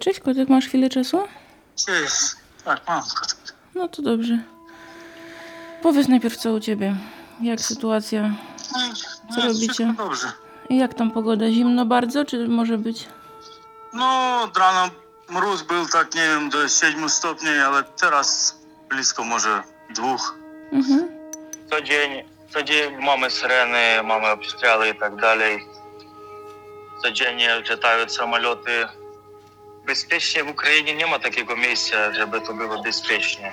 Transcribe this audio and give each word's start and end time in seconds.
Cześć 0.00 0.20
kotek, 0.20 0.48
masz 0.48 0.66
chwilę 0.66 0.88
czasu? 0.88 1.28
Cześć. 1.86 2.14
Tak, 2.64 2.80
mam. 2.88 3.02
No 3.74 3.88
to 3.88 4.02
dobrze. 4.02 4.38
Powiedz 5.82 6.08
najpierw 6.08 6.36
co 6.36 6.52
u 6.52 6.60
ciebie. 6.60 6.96
Jak 7.40 7.60
sytuacja? 7.60 8.22
No, 8.22 8.78
no, 9.30 9.34
Co 9.36 9.40
robicie? 9.48 9.66
wszystko 9.74 10.04
dobrze. 10.04 10.32
I 10.68 10.78
jak 10.78 10.94
tam 10.94 11.10
pogoda? 11.10 11.50
Zimno 11.50 11.86
bardzo, 11.86 12.24
czy 12.24 12.48
może 12.48 12.78
być? 12.78 13.06
No, 13.92 14.40
od 14.42 14.56
rana 14.56 14.90
mróz 15.28 15.62
był 15.62 15.86
tak, 15.88 16.14
nie 16.14 16.20
wiem, 16.28 16.50
do 16.50 16.68
7 16.68 17.10
stopni, 17.10 17.48
ale 17.50 17.82
teraz 17.82 18.58
blisko 18.90 19.24
może 19.24 19.62
dwóch. 19.94 20.34
Mhm. 20.72 21.08
Co 21.70 21.80
dzień, 21.82 22.22
co 22.52 22.62
dzień 22.62 22.96
mamy 23.04 23.30
syreny, 23.30 24.02
mamy 24.04 24.28
obstrzały 24.30 24.88
i 24.88 24.94
tak 24.98 25.16
dalej. 25.16 25.66
Codziennie 27.02 27.62
latają 27.70 28.08
samoloty 28.08 28.86
Bezpiecznie 29.86 30.44
w 30.44 30.48
Ukrainie 30.48 30.94
nie 30.94 31.06
ma 31.06 31.18
takiego 31.18 31.56
miejsca, 31.56 32.14
żeby 32.14 32.40
to 32.40 32.54
było 32.54 32.82
bezpiecznie. 32.82 33.52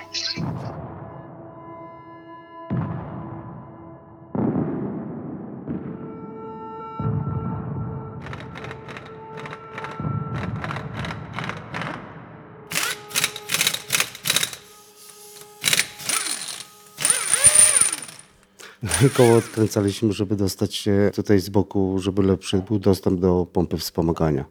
Koło 19.16 19.36
odkręcaliśmy, 19.36 20.12
żeby 20.12 20.36
dostać 20.36 20.74
się 20.74 21.10
tutaj 21.14 21.40
z 21.40 21.48
boku, 21.48 21.98
żeby 21.98 22.22
lepszy 22.22 22.58
był 22.58 22.78
dostęp 22.78 23.20
do 23.20 23.46
pompy 23.52 23.76
wspomagania, 23.76 24.44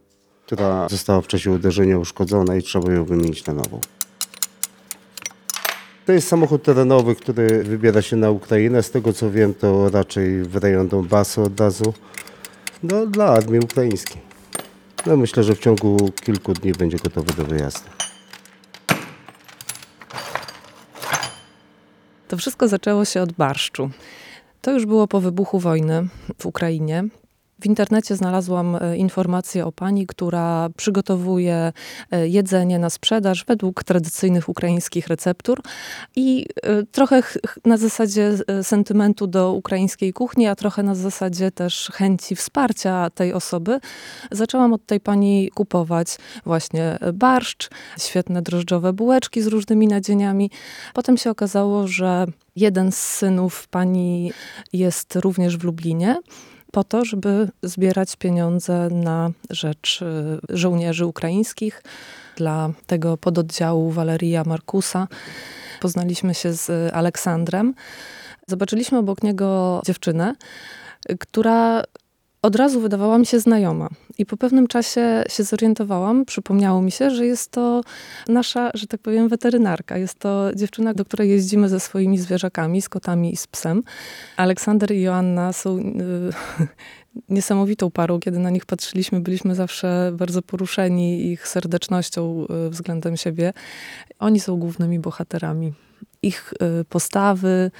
która 0.50 0.88
została 0.88 1.20
w 1.20 1.26
czasie 1.26 1.50
uderzenia 1.50 1.98
uszkodzona 1.98 2.56
i 2.56 2.62
trzeba 2.62 2.92
ją 2.92 3.04
wymienić 3.04 3.46
na 3.46 3.54
nową. 3.54 3.80
To 6.06 6.12
jest 6.12 6.28
samochód 6.28 6.62
terenowy, 6.62 7.14
który 7.14 7.64
wybiera 7.64 8.02
się 8.02 8.16
na 8.16 8.30
Ukrainę. 8.30 8.82
Z 8.82 8.90
tego 8.90 9.12
co 9.12 9.30
wiem, 9.30 9.54
to 9.54 9.90
raczej 9.90 10.42
w 10.42 10.56
rejon 10.56 10.88
Donbasu 10.88 11.42
od 11.42 11.60
razu. 11.60 11.94
No, 12.82 13.06
dla 13.06 13.24
armii 13.24 13.60
ukraińskiej. 13.60 14.22
No, 15.06 15.16
myślę, 15.16 15.42
że 15.42 15.54
w 15.54 15.58
ciągu 15.58 16.10
kilku 16.24 16.52
dni 16.52 16.72
będzie 16.72 16.98
gotowy 16.98 17.32
do 17.32 17.44
wyjazdu. 17.44 17.90
To 22.28 22.36
wszystko 22.36 22.68
zaczęło 22.68 23.04
się 23.04 23.22
od 23.22 23.32
barszczu. 23.32 23.90
To 24.62 24.72
już 24.72 24.86
było 24.86 25.08
po 25.08 25.20
wybuchu 25.20 25.58
wojny 25.58 26.08
w 26.38 26.46
Ukrainie. 26.46 27.04
W 27.60 27.66
internecie 27.66 28.16
znalazłam 28.16 28.76
e, 28.80 28.96
informację 28.96 29.66
o 29.66 29.72
pani, 29.72 30.06
która 30.06 30.68
przygotowuje 30.76 31.72
e, 32.10 32.28
jedzenie 32.28 32.78
na 32.78 32.90
sprzedaż 32.90 33.44
według 33.44 33.84
tradycyjnych 33.84 34.48
ukraińskich 34.48 35.06
receptur 35.06 35.62
i 36.16 36.46
e, 36.62 36.82
trochę 36.82 37.22
ch- 37.22 37.38
ch- 37.46 37.58
na 37.64 37.76
zasadzie 37.76 38.32
sentymentu 38.62 39.26
do 39.26 39.52
ukraińskiej 39.52 40.12
kuchni, 40.12 40.46
a 40.46 40.54
trochę 40.54 40.82
na 40.82 40.94
zasadzie 40.94 41.50
też 41.50 41.90
chęci 41.94 42.36
wsparcia 42.36 43.10
tej 43.10 43.32
osoby. 43.32 43.80
Zaczęłam 44.30 44.72
od 44.72 44.86
tej 44.86 45.00
pani 45.00 45.50
kupować 45.54 46.16
właśnie 46.46 46.98
barszcz, 47.12 47.70
świetne 47.98 48.42
drożdżowe 48.42 48.92
bułeczki 48.92 49.42
z 49.42 49.46
różnymi 49.46 49.86
nadzieniami. 49.86 50.50
Potem 50.94 51.16
się 51.16 51.30
okazało, 51.30 51.86
że 51.86 52.26
jeden 52.56 52.92
z 52.92 52.98
synów 52.98 53.68
pani 53.68 54.32
jest 54.72 55.16
również 55.16 55.56
w 55.56 55.64
Lublinie 55.64 56.16
po 56.72 56.84
to, 56.84 57.04
żeby 57.04 57.48
zbierać 57.62 58.16
pieniądze 58.16 58.88
na 58.90 59.30
rzecz 59.50 60.02
y, 60.02 60.56
żołnierzy 60.56 61.06
ukraińskich 61.06 61.82
dla 62.36 62.70
tego 62.86 63.16
pododdziału 63.16 63.90
Waleria 63.90 64.44
Markusa. 64.44 65.08
Poznaliśmy 65.80 66.34
się 66.34 66.52
z 66.52 66.94
Aleksandrem. 66.94 67.74
Zobaczyliśmy 68.46 68.98
obok 68.98 69.22
niego 69.22 69.82
dziewczynę, 69.86 70.34
y, 71.10 71.16
która 71.18 71.82
od 72.42 72.56
razu 72.56 72.80
wydawała 72.80 73.18
mi 73.18 73.26
się 73.26 73.40
znajoma. 73.40 73.88
I 74.18 74.26
po 74.26 74.36
pewnym 74.36 74.66
czasie 74.66 75.22
się 75.28 75.44
zorientowałam, 75.44 76.24
przypomniało 76.24 76.82
mi 76.82 76.90
się, 76.90 77.10
że 77.10 77.26
jest 77.26 77.50
to 77.50 77.80
nasza, 78.28 78.70
że 78.74 78.86
tak 78.86 79.00
powiem, 79.00 79.28
weterynarka. 79.28 79.98
Jest 79.98 80.18
to 80.18 80.54
dziewczyna, 80.54 80.94
do 80.94 81.04
której 81.04 81.30
jeździmy 81.30 81.68
ze 81.68 81.80
swoimi 81.80 82.18
zwierzakami, 82.18 82.82
z 82.82 82.88
kotami 82.88 83.32
i 83.32 83.36
z 83.36 83.46
psem. 83.46 83.82
Aleksander 84.36 84.92
i 84.92 85.00
Joanna 85.00 85.52
są 85.52 85.78
y, 85.78 85.82
niesamowitą 87.28 87.90
parą. 87.90 88.20
Kiedy 88.20 88.38
na 88.38 88.50
nich 88.50 88.66
patrzyliśmy, 88.66 89.20
byliśmy 89.20 89.54
zawsze 89.54 90.12
bardzo 90.14 90.42
poruszeni 90.42 91.26
ich 91.26 91.48
serdecznością 91.48 92.46
y, 92.66 92.70
względem 92.70 93.16
siebie. 93.16 93.52
Oni 94.18 94.40
są 94.40 94.56
głównymi 94.56 94.98
bohaterami. 94.98 95.72
Ich 96.22 96.52
y, 96.80 96.84
postawy, 96.84 97.70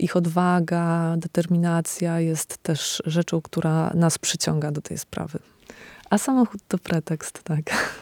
ich 0.00 0.16
odwaga, 0.16 1.14
determinacja 1.16 2.20
jest 2.20 2.58
też 2.58 3.02
rzeczą, 3.06 3.40
która 3.42 3.90
nas 3.94 4.18
przyciąga 4.18 4.70
do 4.70 4.80
tej 4.80 4.98
sprawy. 4.98 5.38
A 6.10 6.18
samochód 6.18 6.60
to 6.68 6.78
pretekst, 6.78 7.42
tak. 7.42 7.94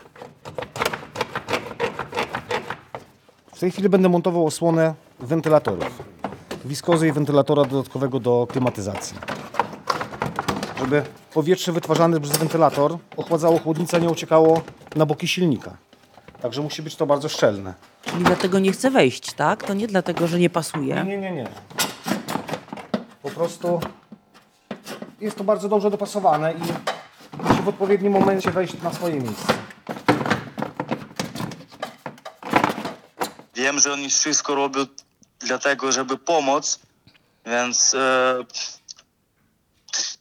W 3.54 3.60
tej 3.60 3.70
chwili 3.70 3.88
będę 3.88 4.08
montował 4.08 4.46
osłonę 4.46 4.94
wentylatorów. 5.20 6.02
Wiskozy 6.64 7.08
i 7.08 7.12
wentylatora 7.12 7.64
dodatkowego 7.64 8.20
do 8.20 8.46
klimatyzacji. 8.50 9.16
Żeby 10.78 11.02
powietrze 11.34 11.72
wytwarzane 11.72 12.20
przez 12.20 12.36
wentylator 12.36 12.98
ochładzało 13.16 13.58
chłodnicę, 13.58 14.00
nie 14.00 14.10
uciekało 14.10 14.62
na 14.96 15.06
boki 15.06 15.28
silnika. 15.28 15.76
Także 16.42 16.62
musi 16.62 16.82
być 16.82 16.96
to 16.96 17.06
bardzo 17.06 17.28
szczelne. 17.28 17.74
Czyli 18.02 18.24
dlatego 18.24 18.58
nie 18.58 18.72
chce 18.72 18.90
wejść, 18.90 19.32
tak? 19.32 19.64
To 19.64 19.74
nie 19.74 19.86
dlatego, 19.86 20.26
że 20.26 20.36
nie 20.36 20.42
Nie, 20.42 20.50
pasuje. 20.50 21.04
nie, 21.04 21.18
nie, 21.18 21.30
nie. 21.32 21.48
Po 23.22 23.30
prostu 23.30 23.80
jest 25.20 25.36
to 25.38 25.44
bardzo 25.44 25.68
dobrze 25.68 25.90
dopasowane 25.90 26.52
i 26.52 26.58
musi 27.42 27.62
w 27.62 27.68
odpowiednim 27.68 28.12
momencie 28.12 28.50
wejść 28.50 28.82
na 28.82 28.92
swoje 28.92 29.14
miejsce. 29.20 29.54
Wiem, 33.54 33.78
że 33.78 33.92
oni 33.92 34.10
wszystko 34.10 34.54
robią 34.54 34.86
dlatego, 35.38 35.92
żeby 35.92 36.18
pomóc, 36.18 36.78
więc 37.46 37.94
e, 37.94 38.34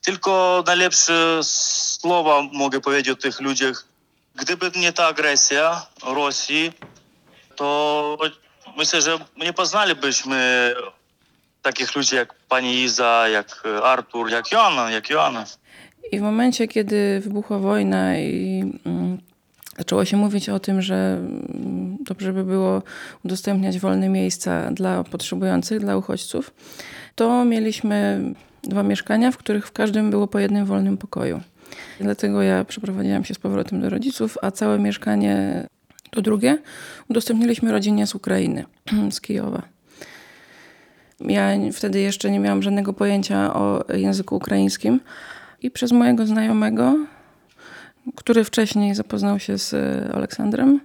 tylko 0.01 0.63
najlepsze 0.67 1.39
słowa 1.43 2.41
mogę 2.53 2.81
powiedzieć 2.81 3.09
o 3.09 3.15
tych 3.21 3.41
ludziach. 3.41 3.85
Gdyby 4.37 4.71
nie 4.75 4.93
ta 4.93 5.07
agresja 5.07 5.85
Rosji, 6.15 6.71
to 7.55 8.17
myślę, 8.77 9.01
że 9.01 9.17
nie 9.37 9.53
poznalibyśmy 9.53 10.73
takich 11.61 11.95
ludzi 11.95 12.15
jak 12.15 12.33
pani 12.33 12.83
Iza, 12.83 13.27
jak 13.27 13.63
Artur, 13.83 14.29
jak 14.29 14.51
Joanna, 14.51 14.91
jak 14.91 15.09
Joanna. 15.09 15.45
I 16.11 16.19
w 16.19 16.21
momencie, 16.21 16.67
kiedy 16.67 17.19
wybuchła 17.23 17.59
wojna 17.59 18.17
i 18.17 18.63
mm, 18.85 19.17
zaczęło 19.77 20.05
się 20.05 20.17
mówić 20.17 20.49
o 20.49 20.59
tym, 20.59 20.81
że 20.81 20.95
mm, 20.95 21.97
dobrze 21.99 22.33
by 22.33 22.43
było 22.43 22.81
udostępniać 23.25 23.79
wolne 23.79 24.09
miejsca 24.09 24.71
dla 24.71 25.03
potrzebujących, 25.03 25.79
dla 25.79 25.97
uchodźców, 25.97 26.51
to 27.15 27.45
mieliśmy 27.45 28.21
dwa 28.63 28.83
mieszkania, 28.83 29.31
w 29.31 29.37
których 29.37 29.67
w 29.67 29.71
każdym 29.71 30.11
było 30.11 30.27
po 30.27 30.39
jednym 30.39 30.65
wolnym 30.65 30.97
pokoju. 30.97 31.41
Dlatego 31.99 32.41
ja 32.41 32.65
przeprowadziłam 32.65 33.23
się 33.23 33.33
z 33.33 33.39
powrotem 33.39 33.81
do 33.81 33.89
rodziców, 33.89 34.37
a 34.41 34.51
całe 34.51 34.79
mieszkanie, 34.79 35.67
to 36.11 36.21
drugie, 36.21 36.57
udostępniliśmy 37.09 37.71
rodzinie 37.71 38.07
z 38.07 38.15
Ukrainy, 38.15 38.65
z 39.11 39.21
Kijowa. 39.21 39.61
Ja 41.19 41.49
wtedy 41.73 41.99
jeszcze 41.99 42.31
nie 42.31 42.39
miałam 42.39 42.63
żadnego 42.63 42.93
pojęcia 42.93 43.53
o 43.53 43.85
języku 43.93 44.35
ukraińskim 44.35 44.99
i 45.61 45.71
przez 45.71 45.91
mojego 45.91 46.25
znajomego, 46.25 46.95
który 48.15 48.43
wcześniej 48.43 48.95
zapoznał 48.95 49.39
się 49.39 49.57
z 49.57 49.73
e, 49.73 50.11
Aleksandrem, 50.13 50.79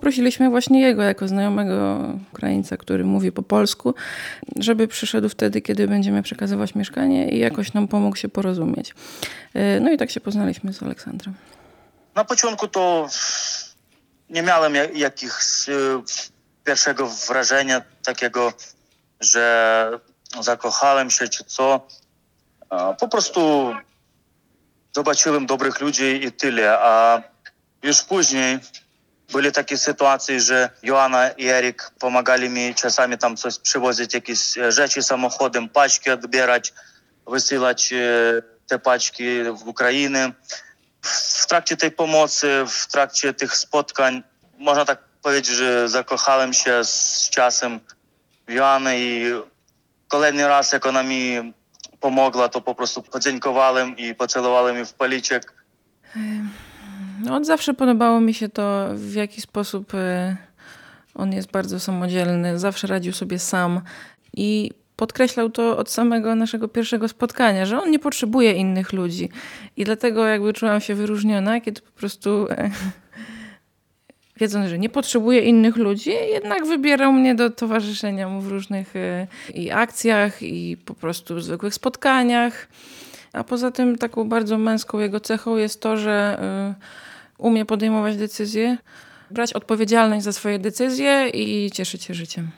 poprosiliśmy 0.00 0.50
właśnie 0.50 0.80
jego 0.80 1.02
jako 1.02 1.28
znajomego 1.28 1.98
Ukraińca, 2.32 2.76
który 2.76 3.04
mówi 3.04 3.32
po 3.32 3.42
polsku, 3.42 3.94
żeby 4.56 4.88
przyszedł 4.88 5.28
wtedy, 5.28 5.60
kiedy 5.62 5.88
będziemy 5.88 6.22
przekazywać 6.22 6.74
mieszkanie 6.74 7.28
i 7.28 7.38
jakoś 7.38 7.72
nam 7.72 7.88
pomógł 7.88 8.16
się 8.16 8.28
porozumieć. 8.28 8.94
E, 9.54 9.80
No 9.80 9.90
i 9.92 9.96
tak 9.98 10.10
się 10.10 10.20
poznaliśmy 10.20 10.72
z 10.72 10.82
Aleksandrem. 10.82 11.34
Na 12.14 12.24
początku 12.24 12.68
to 12.68 13.08
nie 14.30 14.42
miałem 14.42 14.74
ja- 14.74 14.84
jakichś 14.94 15.68
e, 15.68 15.72
pierwszego 16.64 17.06
wrażenia 17.28 17.82
takiego, 18.04 18.52
że 19.20 19.90
zakochałem 20.40 21.10
się 21.10 21.28
czy 21.28 21.44
co. 21.44 21.86
Po 23.00 23.08
prostu 23.08 23.72
zobaczyłem 24.92 25.46
dobrych 25.46 25.80
ludzi 25.80 26.24
i 26.26 26.32
tyle. 26.32 26.78
A 26.78 27.22
już 27.82 28.02
później 28.02 28.58
były 29.30 29.52
takie 29.52 29.78
sytuacje, 29.78 30.40
że 30.40 30.70
Joanna 30.82 31.30
i 31.30 31.46
Erik 31.46 31.90
pomagali 31.98 32.48
mi 32.48 32.74
czasami 32.74 33.18
tam 33.18 33.36
coś 33.36 33.58
przywozić, 33.58 34.14
jakieś 34.14 34.58
e, 34.58 34.72
rzeczy 34.72 35.02
samochodem, 35.02 35.68
paczki 35.68 36.10
odbierać, 36.10 36.72
wysyłać 37.26 37.92
e, 37.92 37.96
te 38.66 38.78
paczki 38.78 39.24
w 41.02 41.46
trakcie 41.46 41.76
tej 41.76 41.90
pomocy, 41.90 42.64
w 42.68 42.86
trakcie 42.86 43.34
tych 43.34 43.56
spotkań, 43.56 44.22
można 44.58 44.84
tak 44.84 44.98
powiedzieć, 45.22 45.56
że 45.56 45.88
zakochałem 45.88 46.52
się 46.54 46.84
z 46.84 47.28
czasem 47.30 47.80
w 48.48 48.52
Joannę 48.52 48.98
i 48.98 49.24
kolejny 50.08 50.48
raz, 50.48 50.72
jak 50.72 50.86
ona 50.86 51.02
mi 51.02 51.52
pomogła, 52.00 52.48
to 52.48 52.60
po 52.60 52.74
prostu 52.74 53.02
podziękowałem 53.02 53.96
i 53.96 54.14
pocałowałem 54.14 54.86
w 54.86 54.92
policzek. 54.92 55.52
No, 57.24 57.36
od 57.36 57.46
zawsze 57.46 57.74
podobało 57.74 58.20
mi 58.20 58.34
się 58.34 58.48
to, 58.48 58.88
w 58.94 59.14
jaki 59.14 59.40
sposób 59.40 59.94
e, 59.94 60.36
on 61.14 61.32
jest 61.32 61.50
bardzo 61.50 61.80
samodzielny, 61.80 62.58
zawsze 62.58 62.86
radził 62.86 63.12
sobie 63.12 63.38
sam 63.38 63.80
i 64.36 64.70
podkreślał 64.96 65.50
to 65.50 65.78
od 65.78 65.90
samego 65.90 66.34
naszego 66.34 66.68
pierwszego 66.68 67.08
spotkania, 67.08 67.66
że 67.66 67.82
on 67.82 67.90
nie 67.90 67.98
potrzebuje 67.98 68.52
innych 68.52 68.92
ludzi. 68.92 69.28
I 69.76 69.84
dlatego 69.84 70.26
jakby 70.26 70.52
czułam 70.52 70.80
się 70.80 70.94
wyróżniona, 70.94 71.60
kiedy 71.60 71.80
po 71.80 71.92
prostu 71.92 72.46
e, 72.50 72.70
wiedząc, 74.36 74.68
że 74.68 74.78
nie 74.78 74.88
potrzebuje 74.88 75.40
innych 75.40 75.76
ludzi, 75.76 76.10
jednak 76.10 76.66
wybierał 76.66 77.12
mnie 77.12 77.34
do 77.34 77.50
towarzyszenia 77.50 78.28
mu 78.28 78.40
w 78.40 78.48
różnych 78.48 78.96
e, 78.96 79.26
i 79.54 79.70
akcjach, 79.70 80.42
i 80.42 80.76
po 80.84 80.94
prostu 80.94 81.40
zwykłych 81.40 81.74
spotkaniach. 81.74 82.68
A 83.32 83.44
poza 83.44 83.70
tym 83.70 83.98
taką 83.98 84.28
bardzo 84.28 84.58
męską 84.58 84.98
jego 84.98 85.20
cechą 85.20 85.56
jest 85.56 85.80
to, 85.80 85.96
że 85.96 86.38
y, 86.78 87.09
umie 87.40 87.64
podejmować 87.64 88.16
decyzje, 88.16 88.76
brać 89.30 89.52
odpowiedzialność 89.52 90.24
za 90.24 90.32
swoje 90.32 90.58
decyzje 90.58 91.28
i 91.28 91.70
cieszyć 91.70 92.04
się 92.04 92.14
życiem. 92.14 92.50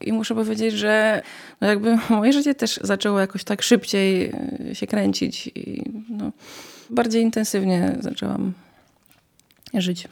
I 0.00 0.12
muszę 0.12 0.34
powiedzieć, 0.34 0.74
że 0.74 1.22
no 1.60 1.68
jakby 1.68 1.98
moje 2.10 2.32
życie 2.32 2.54
też 2.54 2.80
zaczęło 2.82 3.20
jakoś 3.20 3.44
tak 3.44 3.62
szybciej 3.62 4.32
y, 4.70 4.74
się 4.74 4.86
kręcić 4.86 5.46
i 5.46 5.82
no, 6.08 6.32
bardziej 6.90 7.22
intensywnie 7.22 7.96
zaczęłam 8.00 8.52
żyć. 9.74 10.08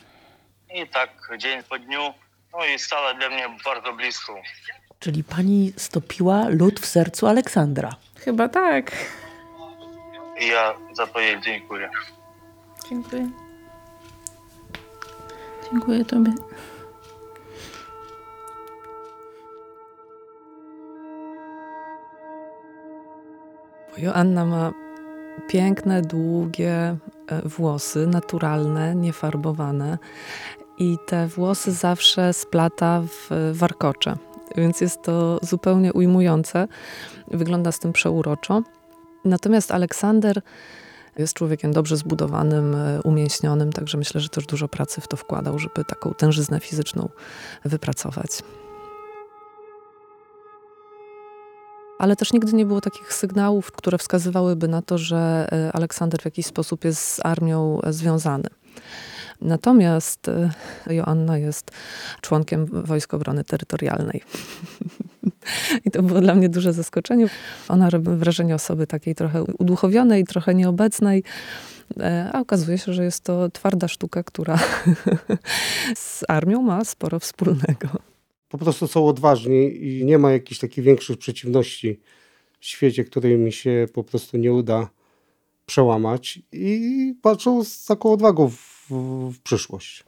I 0.74 0.88
tak 0.88 1.10
dzień 1.38 1.62
po 1.68 1.78
dniu, 1.78 2.00
no 2.52 2.64
i 2.74 2.78
stała 2.78 3.14
dla 3.14 3.28
mnie 3.30 3.48
bardzo 3.64 3.92
blisko. 3.92 4.34
Czyli 4.98 5.24
pani 5.24 5.72
stopiła 5.76 6.48
lód 6.48 6.80
w 6.80 6.86
sercu 6.86 7.26
Aleksandra. 7.26 7.96
Chyba 8.16 8.48
tak. 8.48 8.92
I 10.40 10.46
ja 10.46 10.74
za 10.92 11.06
to 11.06 11.20
jej 11.20 11.40
dziękuję. 11.40 11.90
Dziękuję. 12.88 13.43
Dziękuję 15.74 16.04
tobie. 16.04 16.32
Joanna 23.98 24.44
ma 24.44 24.72
piękne, 25.48 26.02
długie 26.02 26.72
e, 26.72 26.96
włosy, 27.44 28.06
naturalne, 28.06 28.94
niefarbowane. 28.94 29.98
I 30.78 30.96
te 31.06 31.26
włosy 31.26 31.72
zawsze 31.72 32.32
splata 32.32 33.02
w 33.02 33.52
warkocze. 33.52 34.16
Więc 34.56 34.80
jest 34.80 35.02
to 35.02 35.38
zupełnie 35.42 35.92
ujmujące. 35.92 36.68
Wygląda 37.28 37.72
z 37.72 37.78
tym 37.78 37.92
przeuroczo. 37.92 38.62
Natomiast 39.24 39.70
Aleksander 39.70 40.42
jest 41.18 41.34
człowiekiem 41.34 41.72
dobrze 41.72 41.96
zbudowanym, 41.96 42.74
e, 42.74 43.02
umięśnionym, 43.02 43.72
także 43.72 43.98
myślę, 43.98 44.20
że 44.20 44.28
też 44.28 44.46
dużo 44.46 44.68
pracy 44.68 45.00
w 45.00 45.08
to 45.08 45.16
wkładał, 45.16 45.58
żeby 45.58 45.84
taką 45.84 46.14
tężyznę 46.14 46.60
fizyczną 46.60 47.08
wypracować. 47.64 48.30
Ale 51.98 52.16
też 52.16 52.32
nigdy 52.32 52.52
nie 52.52 52.66
było 52.66 52.80
takich 52.80 53.12
sygnałów, 53.12 53.72
które 53.72 53.98
wskazywałyby 53.98 54.68
na 54.68 54.82
to, 54.82 54.98
że 54.98 55.48
e, 55.52 55.72
Aleksander 55.72 56.22
w 56.22 56.24
jakiś 56.24 56.46
sposób 56.46 56.84
jest 56.84 57.00
z 57.00 57.20
armią 57.24 57.80
e, 57.82 57.92
związany. 57.92 58.48
Natomiast 59.40 60.28
e, 60.28 60.50
Joanna 60.86 61.38
jest 61.38 61.70
członkiem 62.20 62.66
Wojsk 62.66 63.14
Obrony 63.14 63.44
Terytorialnej. 63.44 64.22
I 65.84 65.90
to 65.90 66.02
było 66.02 66.20
dla 66.20 66.34
mnie 66.34 66.48
duże 66.48 66.72
zaskoczenie. 66.72 67.28
Ona 67.68 67.90
robi 67.90 68.10
wrażenie 68.10 68.54
osoby 68.54 68.86
takiej 68.86 69.14
trochę 69.14 69.44
uduchowionej, 69.44 70.24
trochę 70.24 70.54
nieobecnej, 70.54 71.22
e, 72.00 72.30
a 72.32 72.40
okazuje 72.40 72.78
się, 72.78 72.92
że 72.92 73.04
jest 73.04 73.24
to 73.24 73.50
twarda 73.50 73.88
sztuka, 73.88 74.22
która 74.22 74.58
z 75.96 76.24
armią 76.28 76.62
ma 76.62 76.84
sporo 76.84 77.20
wspólnego. 77.20 77.88
Po 78.48 78.58
prostu 78.58 78.88
są 78.88 79.06
odważni 79.06 79.86
i 79.86 80.04
nie 80.04 80.18
ma 80.18 80.32
jakichś 80.32 80.60
takich 80.60 80.84
większych 80.84 81.18
przeciwności 81.18 82.00
w 82.60 82.66
świecie, 82.66 83.04
której 83.04 83.38
mi 83.38 83.52
się 83.52 83.86
po 83.92 84.04
prostu 84.04 84.36
nie 84.36 84.52
uda 84.52 84.88
przełamać 85.66 86.38
i 86.52 87.14
patrzą 87.22 87.64
z 87.64 87.84
taką 87.84 88.12
odwagą 88.12 88.50
w, 88.90 89.38
przyszłość. 89.44 90.04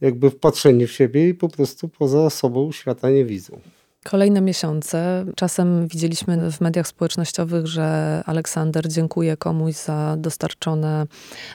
Jakby 0.00 0.30
wpatrzeni 0.30 0.86
w 0.86 0.92
siebie 0.92 1.28
i 1.28 1.34
po 1.34 1.48
prostu 1.48 1.88
poza 1.88 2.30
sobą 2.30 2.72
świata 2.72 3.10
nie 3.10 3.24
widzą. 3.24 3.60
Kolejne 4.04 4.40
miesiące. 4.40 5.24
Czasem 5.36 5.88
widzieliśmy 5.88 6.50
w 6.50 6.60
mediach 6.60 6.86
społecznościowych, 6.86 7.66
że 7.66 8.22
Aleksander 8.26 8.88
dziękuje 8.88 9.36
komuś 9.36 9.74
za 9.74 10.16
dostarczone 10.18 11.06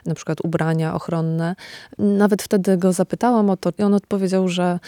na 0.05 0.15
przykład 0.15 0.37
ubrania 0.43 0.95
ochronne. 0.95 1.55
Nawet 1.97 2.43
wtedy 2.43 2.77
go 2.77 2.93
zapytałam 2.93 3.49
o 3.49 3.57
to 3.57 3.69
i 3.79 3.83
on 3.83 3.93
odpowiedział, 3.93 4.47
że 4.47 4.79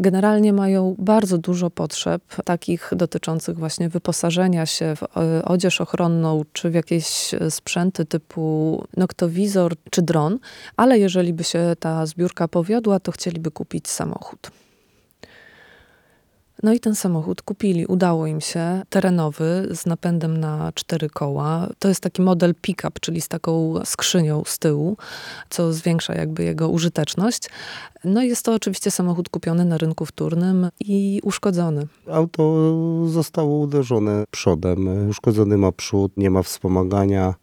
generalnie 0.00 0.52
mają 0.52 0.94
bardzo 0.98 1.38
dużo 1.38 1.70
potrzeb 1.70 2.22
takich 2.44 2.90
dotyczących 2.96 3.58
właśnie 3.58 3.88
wyposażenia 3.88 4.66
się 4.66 4.96
w 4.96 5.02
e, 5.02 5.44
odzież 5.44 5.80
ochronną 5.80 6.42
czy 6.52 6.70
w 6.70 6.74
jakieś 6.74 7.34
sprzęty 7.50 8.04
typu 8.04 8.84
noktowizor 8.96 9.72
czy 9.90 10.02
dron, 10.02 10.38
ale 10.76 10.98
jeżeli 10.98 11.32
by 11.32 11.44
się 11.44 11.76
ta 11.80 12.06
zbiórka 12.06 12.48
powiodła, 12.48 13.00
to 13.00 13.12
chcieliby 13.12 13.50
kupić 13.50 13.88
samochód. 13.88 14.63
No 16.64 16.72
i 16.72 16.80
ten 16.80 16.94
samochód 16.94 17.42
kupili. 17.42 17.86
Udało 17.86 18.26
im 18.26 18.40
się. 18.40 18.82
Terenowy 18.88 19.68
z 19.74 19.86
napędem 19.86 20.36
na 20.36 20.72
cztery 20.74 21.10
koła. 21.10 21.68
To 21.78 21.88
jest 21.88 22.00
taki 22.00 22.22
model 22.22 22.54
pick-up, 22.62 23.00
czyli 23.00 23.20
z 23.20 23.28
taką 23.28 23.74
skrzynią 23.84 24.42
z 24.46 24.58
tyłu, 24.58 24.96
co 25.50 25.72
zwiększa 25.72 26.14
jakby 26.14 26.44
jego 26.44 26.68
użyteczność. 26.68 27.50
No 28.04 28.22
i 28.22 28.28
jest 28.28 28.44
to 28.44 28.54
oczywiście 28.54 28.90
samochód 28.90 29.28
kupiony 29.28 29.64
na 29.64 29.78
rynku 29.78 30.06
wtórnym 30.06 30.68
i 30.80 31.20
uszkodzony. 31.24 31.86
Auto 32.12 32.54
zostało 33.08 33.58
uderzone 33.58 34.24
przodem. 34.30 35.08
Uszkodzony 35.08 35.58
ma 35.58 35.72
przód, 35.72 36.12
nie 36.16 36.30
ma 36.30 36.42
wspomagania. 36.42 37.34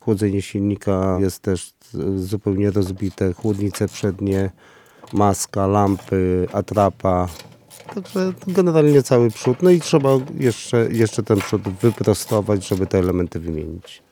Chłodzenie 0.00 0.42
silnika 0.42 1.18
jest 1.20 1.42
też 1.42 1.72
zupełnie 2.16 2.70
rozbite. 2.70 3.32
Chłodnice 3.32 3.88
przednie, 3.88 4.50
maska, 5.12 5.66
lampy, 5.66 6.48
atrapa. 6.52 7.28
Także 7.94 8.32
generalnie 8.46 9.02
cały 9.02 9.30
przód. 9.30 9.62
No 9.62 9.70
i 9.70 9.80
trzeba 9.80 10.10
jeszcze, 10.38 10.88
jeszcze 10.90 11.22
ten 11.22 11.40
przód 11.40 11.62
wyprostować, 11.62 12.68
żeby 12.68 12.86
te 12.86 12.98
elementy 12.98 13.40
wymienić. 13.40 14.02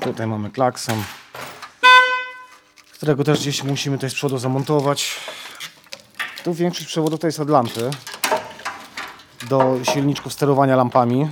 Tutaj 0.00 0.26
mamy 0.26 0.50
klakson, 0.50 1.02
którego 2.92 3.24
też 3.24 3.40
gdzieś 3.40 3.64
musimy 3.64 3.96
tutaj 3.96 4.10
z 4.10 4.14
przodu 4.14 4.38
zamontować. 4.38 5.20
Tu 6.44 6.54
większość 6.54 6.86
przewodów 6.86 7.20
to 7.20 7.26
jest 7.26 7.40
od 7.40 7.50
lampy 7.50 7.90
do 9.48 9.78
silniczków 9.82 10.32
sterowania 10.32 10.76
lampami. 10.76 11.28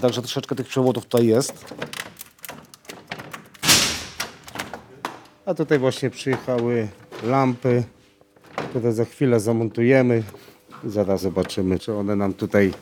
Także 0.00 0.22
troszeczkę 0.22 0.54
tych 0.54 0.68
przewodów 0.68 1.04
tutaj 1.04 1.26
jest. 1.26 1.74
A 5.46 5.54
tutaj 5.54 5.78
właśnie 5.78 6.10
przyjechały 6.10 6.88
lampy, 7.22 7.84
które 8.56 8.92
za 8.92 9.04
chwilę 9.04 9.40
zamontujemy. 9.40 10.22
Zaraz 10.84 11.20
zobaczymy, 11.20 11.78
czy 11.78 11.94
one 11.94 12.16
nam 12.16 12.34
tutaj 12.34 12.72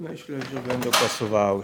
Myślę, 0.00 0.38
że 0.52 0.60
będą 0.60 0.90
pasowały. 0.90 1.62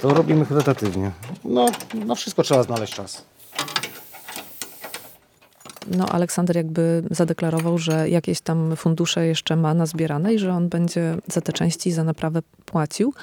To 0.00 0.14
robimy 0.14 0.44
charytatywnie. 0.44 1.10
No, 1.44 1.66
na 1.94 2.14
wszystko 2.14 2.42
trzeba 2.42 2.62
znaleźć 2.62 2.94
czas. 2.94 3.24
No, 5.86 6.06
Aleksander 6.08 6.56
jakby 6.56 7.02
zadeklarował, 7.10 7.78
że 7.78 8.08
jakieś 8.08 8.40
tam 8.40 8.76
fundusze 8.76 9.26
jeszcze 9.26 9.56
ma 9.56 9.74
nazbierane 9.74 10.34
i 10.34 10.38
że 10.38 10.52
on 10.52 10.68
będzie 10.68 11.16
za 11.26 11.40
te 11.40 11.52
części, 11.52 11.92
za 11.92 12.04
naprawę 12.04 12.42
płacił. 12.64 13.14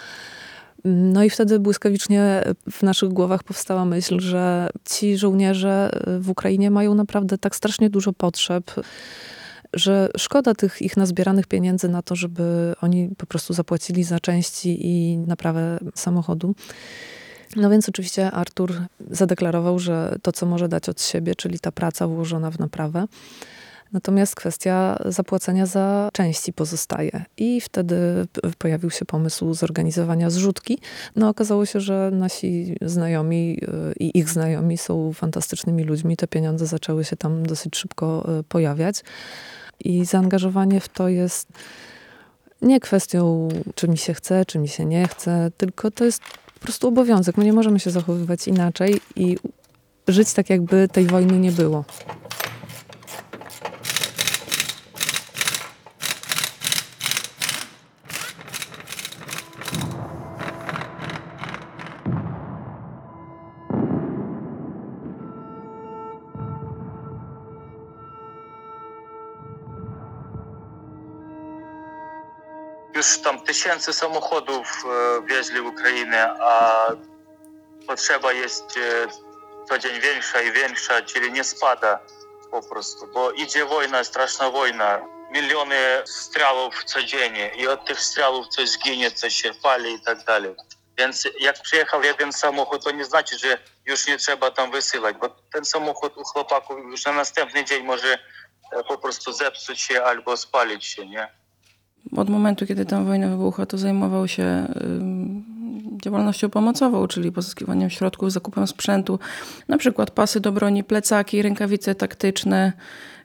No 0.95 1.23
i 1.23 1.29
wtedy 1.29 1.59
błyskawicznie 1.59 2.43
w 2.71 2.83
naszych 2.83 3.09
głowach 3.09 3.43
powstała 3.43 3.85
myśl, 3.85 4.19
że 4.19 4.69
ci 4.85 5.17
żołnierze 5.17 5.89
w 6.19 6.29
Ukrainie 6.29 6.71
mają 6.71 6.95
naprawdę 6.95 7.37
tak 7.37 7.55
strasznie 7.55 7.89
dużo 7.89 8.13
potrzeb, 8.13 8.71
że 9.73 10.09
szkoda 10.17 10.53
tych 10.53 10.81
ich 10.81 10.97
nazbieranych 10.97 11.47
pieniędzy 11.47 11.89
na 11.89 12.01
to, 12.01 12.15
żeby 12.15 12.75
oni 12.81 13.09
po 13.17 13.25
prostu 13.25 13.53
zapłacili 13.53 14.03
za 14.03 14.19
części 14.19 14.87
i 14.87 15.17
naprawę 15.17 15.79
samochodu. 15.95 16.55
No 17.55 17.69
więc 17.69 17.89
oczywiście 17.89 18.31
Artur 18.31 18.73
zadeklarował, 19.11 19.79
że 19.79 20.15
to, 20.21 20.31
co 20.31 20.45
może 20.45 20.69
dać 20.69 20.89
od 20.89 21.01
siebie, 21.01 21.35
czyli 21.35 21.59
ta 21.59 21.71
praca 21.71 22.07
włożona 22.07 22.51
w 22.51 22.59
naprawę, 22.59 23.05
Natomiast 23.93 24.35
kwestia 24.35 24.97
zapłacenia 25.05 25.65
za 25.65 26.09
części 26.13 26.53
pozostaje. 26.53 27.25
I 27.37 27.61
wtedy 27.61 28.27
pojawił 28.57 28.89
się 28.89 29.05
pomysł 29.05 29.53
zorganizowania 29.53 30.29
zrzutki. 30.29 30.79
No 31.15 31.29
okazało 31.29 31.65
się, 31.65 31.79
że 31.79 32.09
nasi 32.13 32.75
znajomi 32.81 33.59
y, 33.63 33.93
i 33.99 34.17
ich 34.19 34.29
znajomi 34.29 34.77
są 34.77 35.13
fantastycznymi 35.13 35.83
ludźmi. 35.83 36.17
Te 36.17 36.27
pieniądze 36.27 36.65
zaczęły 36.65 37.05
się 37.05 37.15
tam 37.15 37.45
dosyć 37.45 37.75
szybko 37.75 38.29
y, 38.39 38.43
pojawiać. 38.43 39.03
I 39.79 40.05
zaangażowanie 40.05 40.79
w 40.79 40.89
to 40.89 41.09
jest 41.09 41.47
nie 42.61 42.79
kwestią, 42.79 43.47
czy 43.75 43.87
mi 43.87 43.97
się 43.97 44.13
chce, 44.13 44.45
czy 44.45 44.59
mi 44.59 44.67
się 44.67 44.85
nie 44.85 45.07
chce, 45.07 45.51
tylko 45.57 45.91
to 45.91 46.05
jest 46.05 46.21
po 46.53 46.59
prostu 46.59 46.87
obowiązek. 46.87 47.37
My 47.37 47.45
nie 47.45 47.53
możemy 47.53 47.79
się 47.79 47.91
zachowywać 47.91 48.47
inaczej 48.47 49.01
i 49.15 49.37
żyć 50.07 50.33
tak, 50.33 50.49
jakby 50.49 50.87
tej 50.87 51.05
wojny 51.05 51.39
nie 51.39 51.51
było. 51.51 51.85
Już 72.97 73.19
tam 73.19 73.41
tysięcy 73.41 73.93
samochodów 73.93 74.85
e, 74.85 75.25
wieźli 75.25 75.61
Ukrainę, 75.61 76.35
a 76.41 76.87
potrzeba 77.87 78.33
jest 78.33 78.77
e, 78.77 79.07
co 79.69 79.79
dzień 79.79 80.01
większa 80.01 80.41
i 80.41 80.51
większa, 80.51 81.01
czyli 81.01 81.31
nie 81.31 81.43
spada 81.43 81.99
po 82.51 82.61
prostu, 82.61 83.07
bo 83.07 83.31
idzie 83.31 83.65
wojna, 83.65 84.03
straszna 84.03 84.49
wojna. 84.49 85.01
Miliony 85.31 85.77
strzałów 86.05 86.83
codziennie 86.83 87.51
i 87.55 87.67
od 87.67 87.85
tych 87.85 88.01
strzałów 88.01 88.47
coś 88.47 88.69
zginie, 88.69 89.11
coś 89.11 89.35
się 89.35 89.53
pali 89.53 89.93
i 89.93 90.01
tak 90.01 90.23
dalej. 90.23 90.55
Więc 90.97 91.27
jak 91.39 91.61
przyjechał 91.61 92.03
jeden 92.03 92.33
samochód, 92.33 92.83
to 92.83 92.91
nie 92.91 93.05
znaczy, 93.05 93.37
że 93.39 93.57
już 93.85 94.07
nie 94.07 94.17
trzeba 94.17 94.51
tam 94.51 94.71
wysyłać, 94.71 95.15
bo 95.17 95.29
ten 95.29 95.65
samochód 95.65 96.17
u 96.17 96.23
chłopaków 96.23 96.77
już 96.77 97.05
na 97.05 97.11
następny 97.11 97.65
dzień 97.65 97.83
może 97.83 98.19
e, 98.71 98.83
po 98.83 98.97
prostu 98.97 99.31
zepsuć 99.31 99.81
się 99.81 100.03
albo 100.03 100.37
spalić 100.37 100.85
się, 100.85 101.07
nie? 101.07 101.46
Od 102.17 102.29
momentu, 102.29 102.65
kiedy 102.65 102.85
tam 102.85 103.05
wojna 103.05 103.27
wybuchła, 103.27 103.65
to 103.65 103.77
zajmował 103.77 104.27
się 104.27 104.67
działalnością 106.03 106.49
pomocową, 106.49 107.07
czyli 107.07 107.31
pozyskiwaniem 107.31 107.89
środków, 107.89 108.31
zakupem 108.31 108.67
sprzętu, 108.67 109.19
na 109.67 109.77
przykład 109.77 110.11
pasy 110.11 110.39
do 110.39 110.51
broni, 110.51 110.83
plecaki, 110.83 111.41
rękawice 111.41 111.95
taktyczne, 111.95 112.73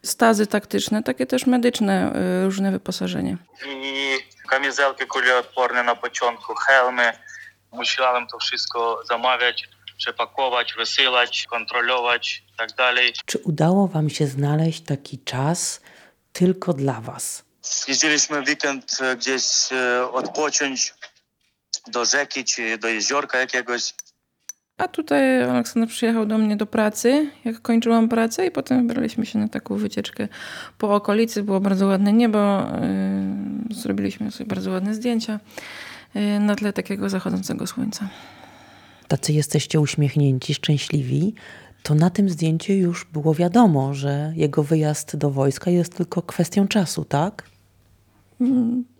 stazy 0.02 0.46
taktyczne, 0.46 1.02
takie 1.02 1.26
też 1.26 1.46
medyczne, 1.46 2.12
y, 2.42 2.44
różne 2.44 2.72
wyposażenie. 2.72 3.36
i 3.66 4.16
kamizelki 4.48 5.06
kuleodporne 5.06 5.82
na 5.82 5.96
początku, 5.96 6.54
hełmy. 6.54 7.12
Musiałem 7.72 8.26
to 8.26 8.38
wszystko 8.38 9.02
zamawiać, 9.08 9.68
przepakować, 9.98 10.74
wysyłać, 10.74 11.46
kontrolować 11.50 12.42
i 12.52 12.56
tak 12.56 12.72
dalej. 12.76 13.12
Czy 13.26 13.38
udało 13.38 13.88
Wam 13.88 14.10
się 14.10 14.26
znaleźć 14.26 14.80
taki 14.80 15.18
czas 15.18 15.80
tylko 16.32 16.72
dla 16.72 17.00
Was? 17.00 17.44
Jeździliśmy 17.88 18.42
w 18.42 18.48
weekend 18.48 18.98
e, 19.00 19.16
gdzieś 19.16 19.72
e, 19.72 20.10
odpocząć 20.12 20.94
do 21.86 22.04
rzeki 22.04 22.44
czy 22.44 22.78
do 22.78 22.88
jeziorka 22.88 23.38
jakiegoś. 23.38 23.94
A 24.76 24.88
tutaj 24.88 25.42
Aleksander 25.42 25.88
przyjechał 25.88 26.26
do 26.26 26.38
mnie 26.38 26.56
do 26.56 26.66
pracy, 26.66 27.30
jak 27.44 27.62
kończyłam 27.62 28.08
pracę 28.08 28.46
i 28.46 28.50
potem 28.50 28.88
wybraliśmy 28.88 29.26
się 29.26 29.38
na 29.38 29.48
taką 29.48 29.76
wycieczkę 29.76 30.28
po 30.78 30.94
okolicy. 30.94 31.42
Było 31.42 31.60
bardzo 31.60 31.86
ładne 31.86 32.12
niebo, 32.12 32.66
y, 33.70 33.74
zrobiliśmy 33.74 34.30
sobie 34.30 34.46
bardzo 34.46 34.70
ładne 34.70 34.94
zdjęcia 34.94 35.40
na 36.40 36.54
tle 36.54 36.72
takiego 36.72 37.08
zachodzącego 37.08 37.66
słońca. 37.66 38.08
Tacy 39.08 39.32
jesteście 39.32 39.80
uśmiechnięci, 39.80 40.54
szczęśliwi. 40.54 41.34
To 41.82 41.94
na 41.94 42.10
tym 42.10 42.28
zdjęciu 42.28 42.72
już 42.72 43.04
było 43.04 43.34
wiadomo, 43.34 43.94
że 43.94 44.32
jego 44.36 44.62
wyjazd 44.62 45.16
do 45.16 45.30
wojska 45.30 45.70
jest 45.70 45.96
tylko 45.96 46.22
kwestią 46.22 46.68
czasu, 46.68 47.04
tak? 47.04 47.51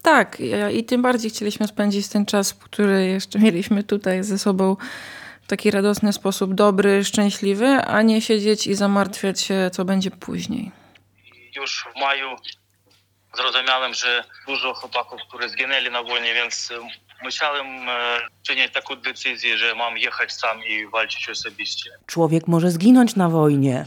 Tak, 0.03 0.39
i 0.73 0.85
tym 0.85 1.03
bardziej 1.03 1.31
chcieliśmy 1.31 1.67
spędzić 1.67 2.09
ten 2.09 2.27
czas, 2.27 2.55
który 2.55 3.07
jeszcze 3.07 3.39
mieliśmy 3.39 3.83
tutaj 3.83 4.25
ze 4.25 4.39
sobą 4.39 4.77
w 5.43 5.47
taki 5.47 5.71
radosny 5.71 6.13
sposób, 6.13 6.55
dobry, 6.55 7.05
szczęśliwy, 7.05 7.67
a 7.67 8.03
nie 8.03 8.21
siedzieć 8.21 8.67
i 8.67 8.75
zamartwiać 8.75 9.41
się, 9.41 9.71
co 9.73 9.85
będzie 9.85 10.11
później. 10.11 10.73
Już 11.57 11.87
w 11.97 12.01
maju 12.01 12.37
zrozumiałem, 13.37 13.95
że 13.95 14.25
dużo 14.47 14.75
chłopaków, 14.75 15.21
którzy 15.29 15.49
zginęli 15.49 15.91
na 15.91 16.03
wojnie, 16.03 16.35
więc 16.35 16.71
e, 16.71 16.75
musiałem 17.23 17.89
e, 17.89 18.21
przyjąć 18.43 18.73
taką 18.73 18.97
decyzję, 18.97 19.59
że 19.59 19.75
mam 19.75 19.99
jechać 19.99 20.33
sam 20.33 20.65
i 20.65 20.87
walczyć 20.87 21.29
osobiście. 21.29 21.91
Człowiek 22.07 22.49
może 22.49 22.71
zginąć 22.71 23.17
na 23.17 23.29
wojnie. 23.29 23.87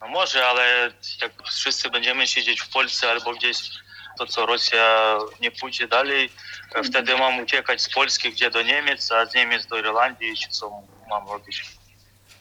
No 0.00 0.08
może, 0.08 0.46
ale 0.46 0.92
jak 1.22 1.32
wszyscy 1.48 1.90
będziemy 1.90 2.26
siedzieć 2.26 2.60
w 2.60 2.68
Polsce 2.68 3.10
albo 3.10 3.34
gdzieś, 3.34 3.56
to 4.26 4.32
co 4.32 4.46
Rosja 4.46 5.18
nie 5.40 5.50
pójdzie 5.50 5.88
dalej, 5.88 6.30
wtedy 6.84 7.16
mam 7.16 7.38
uciekać 7.38 7.82
z 7.82 7.90
Polski, 7.90 8.32
gdzie 8.32 8.50
do 8.50 8.62
Niemiec, 8.62 9.12
a 9.12 9.26
z 9.26 9.34
Niemiec 9.34 9.66
do 9.66 9.78
Irlandii, 9.78 10.36
czy 10.36 10.48
co 10.48 10.70
mam 11.08 11.28
robić. 11.28 11.64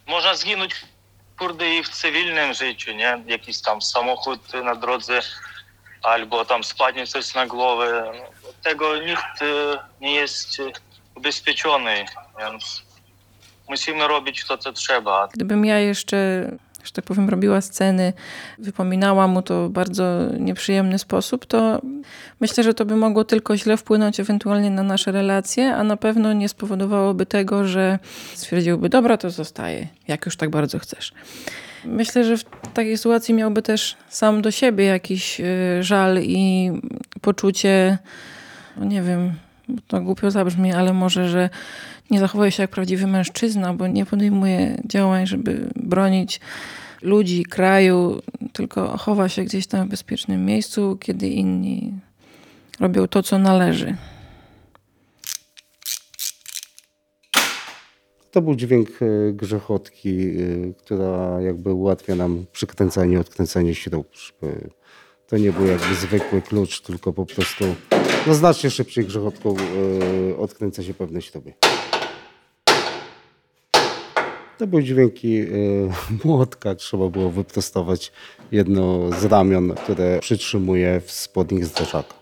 Można 0.08 0.36
zginąć, 0.36 0.76
kurde, 1.40 1.76
i 1.76 1.84
w 1.84 1.90
cywilnym 1.90 2.54
życiu, 2.54 2.92
nie? 2.92 3.24
Jakiś 3.26 3.62
tam 3.62 3.82
samochód 3.82 4.54
na 4.54 4.76
drodze, 4.76 5.20
albo 6.04 6.46
tam 6.46 6.64
spadnie 6.64 7.08
coś 7.08 7.34
na 7.34 7.46
głowę. 7.48 8.12
Tego 8.64 8.98
nikt 8.98 9.40
nie 10.02 10.16
jest 10.16 10.58
ubezpieczony, 11.16 12.06
więc 12.40 12.84
musimy 13.70 14.08
robić 14.08 14.46
to, 14.46 14.58
co 14.58 14.74
trzeba. 14.74 15.28
Gdybym 15.34 15.66
ja 15.66 15.80
jeszcze, 15.80 16.18
że 16.84 16.92
tak 16.92 17.06
powiem, 17.06 17.30
robiła 17.30 17.62
sceny, 17.62 18.14
wypominała 18.60 19.28
mu 19.28 19.42
to 19.42 19.70
w 19.70 19.72
bardzo 19.72 20.28
nieprzyjemny 20.40 21.00
sposób, 21.00 21.46
to 21.46 21.82
myślę, 22.40 22.64
że 22.64 22.74
to 22.74 22.86
by 22.86 22.96
mogło 22.96 23.24
tylko 23.24 23.58
źle 23.58 23.78
wpłynąć 23.78 24.20
ewentualnie 24.20 24.70
na 24.70 24.84
nasze 24.84 25.12
relacje, 25.12 25.76
a 25.76 25.84
na 25.84 25.98
pewno 25.98 26.34
nie 26.34 26.50
spowodowałoby 26.50 27.26
tego, 27.26 27.68
że 27.68 28.00
stwierdziłby, 28.34 28.90
dobra, 28.90 29.18
to 29.18 29.30
zostaje, 29.30 29.88
jak 30.08 30.26
już 30.26 30.38
tak 30.38 30.50
bardzo 30.50 30.80
chcesz. 30.80 31.14
Myślę, 31.86 32.24
że 32.24 32.38
w 32.38 32.44
takiej 32.74 32.98
sytuacji 32.98 33.34
miałby 33.34 33.62
też 33.62 33.98
sam 34.10 34.42
do 34.42 34.52
siebie 34.52 34.86
jakiś 34.86 35.40
y, 35.40 35.84
żal 35.84 36.20
i 36.22 36.72
poczucie, 37.22 37.98
no 38.78 38.86
nie 38.86 39.02
wiem, 39.02 39.34
to 39.88 40.02
głupio 40.02 40.32
zabrzmi, 40.32 40.74
ale 40.74 40.94
może, 40.94 41.30
że 41.30 41.50
nie 42.12 42.20
zachowuje 42.20 42.52
się 42.52 42.64
jak 42.64 42.72
prawdziwy 42.72 43.08
mężczyzna, 43.08 43.74
bo 43.74 43.88
nie 43.88 44.06
podejmuje 44.06 44.82
działań, 44.86 45.28
żeby 45.28 45.70
bronić 45.76 46.40
ludzi, 47.02 47.46
kraju, 47.46 48.22
tylko 48.54 48.98
chowa 48.98 49.30
się 49.30 49.44
gdzieś 49.44 49.68
tam 49.68 49.88
w 49.88 49.90
bezpiecznym 49.90 50.46
miejscu, 50.46 50.98
kiedy 51.00 51.28
inni 51.28 51.94
robią 52.80 53.08
to, 53.08 53.24
co 53.24 53.40
należy. 53.40 53.96
To 58.32 58.42
był 58.42 58.56
dźwięk 58.56 58.90
e, 59.02 59.34
grzechotki, 59.34 60.30
e, 60.30 60.74
która 60.74 61.42
jakby 61.42 61.74
ułatwia 61.74 62.16
nam 62.16 62.46
przykręcanie, 62.52 63.20
odkręcanie 63.20 63.76
śrub. 63.76 64.08
żeby 64.14 64.70
To 65.28 65.38
nie 65.38 65.52
był 65.52 65.66
jakby 65.66 65.96
zwykły 65.96 66.42
klucz, 66.42 66.82
tylko 66.82 67.14
po 67.14 67.26
prostu 67.26 67.66
no 68.28 68.34
znacznie 68.34 68.70
szybciej 68.70 69.06
grzechotką 69.06 69.56
e, 70.32 70.38
odkręca 70.38 70.84
się 70.84 70.94
pewne 70.94 71.22
śruby. 71.22 71.54
To 74.62 74.68
były 74.68 74.84
dźwięki 74.84 75.40
e, 75.40 75.48
młotka. 76.28 76.76
Trzeba 76.76 77.10
było 77.10 77.30
wyprostować 77.30 78.12
jedno 78.52 79.12
z 79.20 79.26
ramion, 79.26 79.74
które 79.74 80.20
przytrzymuje 80.20 81.02
w 81.06 81.12
spodnich 81.12 81.66
zderzaka. 81.66 82.14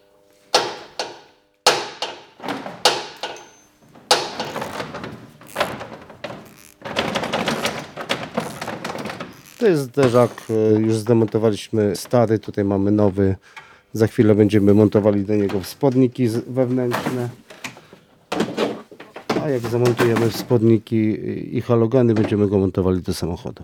To 9.59 9.67
jest 9.67 9.81
zderzak, 9.81 10.31
e, 10.49 10.79
już 10.79 10.95
zdemontowaliśmy 10.95 11.95
stary, 11.95 12.39
tutaj 12.39 12.65
mamy 12.65 12.91
nowy. 12.91 13.35
Za 13.93 14.07
chwilę 14.07 14.35
będziemy 14.35 14.73
montowali 14.73 15.25
do 15.25 15.35
niego 15.35 15.59
wspodniki 15.59 16.27
wewnętrzne. 16.47 17.29
A 19.43 19.49
jak 19.49 19.61
zamontujemy 19.61 20.29
wspodniki 20.29 21.17
i 21.57 21.61
halogeny, 21.61 22.13
będziemy 22.13 22.47
go 22.47 22.57
montowali 22.57 23.01
do 23.01 23.13
samochodu. 23.13 23.63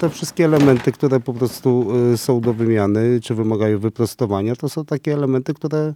Te 0.00 0.10
wszystkie 0.10 0.44
elementy, 0.44 0.92
które 0.92 1.20
po 1.20 1.34
prostu 1.34 1.88
y, 2.12 2.16
są 2.16 2.40
do 2.40 2.54
wymiany, 2.54 3.20
czy 3.20 3.34
wymagają 3.34 3.78
wyprostowania, 3.78 4.56
to 4.56 4.68
są 4.68 4.84
takie 4.84 5.12
elementy, 5.12 5.54
które, 5.54 5.94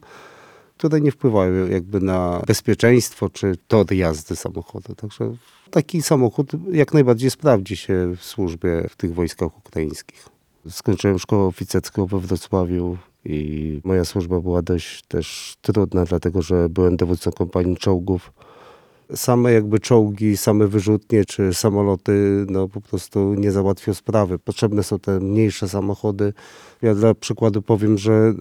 które 0.76 1.00
nie 1.00 1.10
wpływają 1.12 1.68
jakby 1.68 2.00
na 2.00 2.42
bezpieczeństwo 2.46 3.28
czy 3.28 3.56
tor 3.68 3.92
jazdy 3.92 4.36
samochodu. 4.36 4.94
Także 4.94 5.34
taki 5.70 6.02
samochód 6.02 6.52
jak 6.72 6.94
najbardziej 6.94 7.30
sprawdzi 7.30 7.76
się 7.76 8.14
w 8.16 8.24
służbie 8.24 8.86
w 8.90 8.96
tych 8.96 9.14
wojskach 9.14 9.58
ukraińskich. 9.58 10.28
Skończyłem 10.70 11.18
szkołę 11.18 11.44
oficerską 11.44 12.06
we 12.06 12.18
Wrocławiu 12.18 12.96
i 13.24 13.80
moja 13.84 14.04
służba 14.04 14.40
była 14.40 14.62
dość 14.62 15.02
też 15.02 15.56
trudna, 15.60 16.04
dlatego 16.04 16.42
że 16.42 16.68
byłem 16.68 16.96
dowódcą 16.96 17.30
kompanii 17.30 17.76
czołgów. 17.76 18.32
Same 19.14 19.52
jakby 19.52 19.80
czołgi, 19.80 20.36
same 20.36 20.66
wyrzutnie 20.66 21.24
czy 21.24 21.54
samoloty 21.54 22.46
no 22.50 22.68
po 22.68 22.80
prostu 22.80 23.34
nie 23.34 23.52
załatwią 23.52 23.94
sprawy. 23.94 24.38
Potrzebne 24.38 24.82
są 24.82 24.98
te 24.98 25.20
mniejsze 25.20 25.68
samochody. 25.68 26.32
Ja 26.82 26.94
dla 26.94 27.14
przykładu 27.14 27.62
powiem, 27.62 27.98
że 27.98 28.34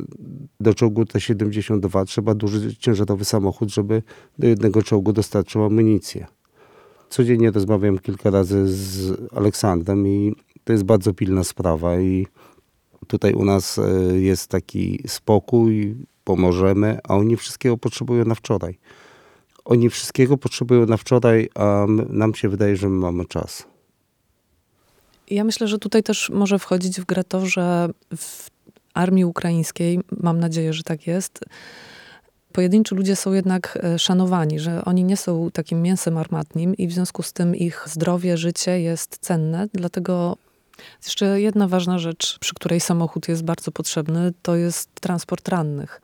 do 0.60 0.74
czołgu 0.74 1.06
T-72 1.06 2.06
trzeba 2.06 2.36
duży 2.36 2.76
ciężarowy 2.76 3.26
samochód, 3.26 3.70
żeby 3.70 4.04
do 4.40 4.48
jednego 4.48 4.84
czołgu 4.84 5.14
dostarczył 5.14 5.64
amunicję. 5.64 6.28
Codziennie 7.10 7.52
rozmawiam 7.52 8.00
kilka 8.00 8.30
razy 8.30 8.68
z 8.68 9.12
Aleksandrem 9.36 10.08
i 10.08 10.36
to 10.64 10.74
jest 10.74 10.84
bardzo 10.84 11.14
pilna 11.14 11.44
sprawa 11.44 12.00
i 12.00 12.28
tutaj 13.12 13.34
u 13.34 13.46
nas 13.46 13.80
e, 13.80 13.82
jest 14.20 14.48
taki 14.48 15.04
spokój, 15.08 15.96
pomożemy, 16.24 17.00
a 17.04 17.16
oni 17.16 17.38
wszystkiego 17.38 17.78
potrzebują 17.78 18.26
na 18.26 18.36
wczoraj. 18.36 18.80
Oni 19.66 19.90
wszystkiego 19.90 20.38
potrzebują 20.38 20.86
na 20.86 20.98
wczoraj, 20.98 21.50
a 21.56 21.86
nam 22.10 22.36
się 22.36 22.50
wydaje, 22.50 22.76
że 22.76 22.90
my 22.90 22.96
mamy 22.96 23.26
czas. 23.26 23.64
Ja 25.30 25.44
myślę, 25.44 25.68
że 25.68 25.80
tutaj 25.80 26.04
też 26.04 26.30
może 26.30 26.60
wchodzić 26.60 27.02
w 27.02 27.06
grę 27.06 27.24
to, 27.24 27.46
że 27.46 27.90
w 28.18 28.50
armii 28.94 29.26
ukraińskiej, 29.26 30.00
mam 30.20 30.40
nadzieję, 30.40 30.74
że 30.74 30.84
tak 30.84 31.08
jest, 31.08 31.40
pojedynczy 32.52 32.96
ludzie 32.96 33.16
są 33.16 33.34
jednak 33.34 33.80
e, 33.84 34.00
szanowani, 34.00 34.60
że 34.60 34.86
oni 34.86 35.04
nie 35.04 35.18
są 35.18 35.52
takim 35.54 35.82
mięsem 35.82 36.18
armatnim 36.18 36.76
i 36.76 36.88
w 36.88 36.94
związku 36.94 37.24
z 37.24 37.34
tym 37.34 37.56
ich 37.56 37.84
zdrowie, 37.86 38.38
życie 38.38 38.82
jest 38.82 39.18
cenne. 39.18 39.68
Dlatego 39.74 40.38
jeszcze 41.06 41.42
jedna 41.42 41.68
ważna 41.68 42.00
rzecz, 42.00 42.40
przy 42.40 42.54
której 42.56 42.80
samochód 42.80 43.28
jest 43.28 43.44
bardzo 43.44 43.72
potrzebny, 43.72 44.34
to 44.42 44.56
jest 44.56 44.90
transport 45.02 45.48
rannych. 45.48 46.02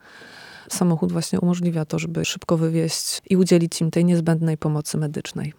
Samochód 0.68 1.12
właśnie 1.12 1.40
umożliwia 1.40 1.84
to, 1.84 1.98
żeby 1.98 2.24
szybko 2.24 2.56
wywieźć 2.56 3.20
i 3.30 3.36
udzielić 3.36 3.80
im 3.80 3.90
tej 3.90 4.04
niezbędnej 4.04 4.58
pomocy 4.58 4.98
medycznej. 4.98 5.52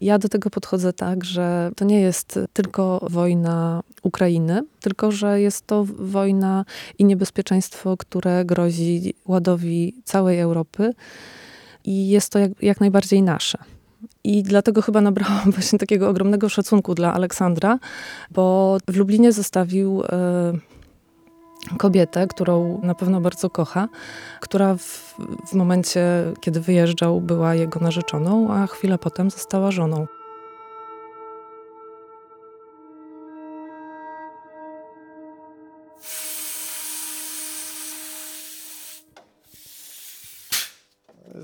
Ja 0.00 0.18
do 0.18 0.28
tego 0.28 0.50
podchodzę 0.50 0.92
tak, 0.92 1.24
że 1.24 1.70
to 1.76 1.84
nie 1.84 2.00
jest 2.00 2.38
tylko 2.52 3.06
wojna 3.10 3.82
Ukrainy, 4.02 4.62
tylko 4.80 5.12
że 5.12 5.40
jest 5.40 5.66
to 5.66 5.84
wojna 5.98 6.64
i 6.98 7.04
niebezpieczeństwo, 7.04 7.96
które 7.96 8.44
grozi 8.44 9.14
ładowi 9.26 9.94
całej 10.04 10.40
Europy 10.40 10.92
i 11.84 12.08
jest 12.08 12.32
to 12.32 12.38
jak, 12.38 12.62
jak 12.62 12.80
najbardziej 12.80 13.22
nasze. 13.22 13.58
I 14.24 14.42
dlatego 14.42 14.82
chyba 14.82 15.00
nabrałam 15.00 15.50
właśnie 15.56 15.78
takiego 15.78 16.08
ogromnego 16.08 16.48
szacunku 16.48 16.94
dla 16.94 17.14
Aleksandra, 17.14 17.78
bo 18.30 18.76
w 18.88 18.96
Lublinie 18.96 19.32
zostawił 19.32 20.02
e, 20.02 20.52
kobietę, 21.78 22.26
którą 22.26 22.80
na 22.82 22.94
pewno 22.94 23.20
bardzo 23.20 23.50
kocha, 23.50 23.88
która 24.40 24.76
w, 24.76 25.14
w 25.46 25.54
momencie, 25.54 26.32
kiedy 26.40 26.60
wyjeżdżał, 26.60 27.20
była 27.20 27.54
jego 27.54 27.80
narzeczoną, 27.80 28.52
a 28.54 28.66
chwilę 28.66 28.98
potem 28.98 29.30
została 29.30 29.70
żoną. 29.70 30.06